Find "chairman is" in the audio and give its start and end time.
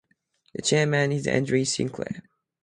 0.63-1.27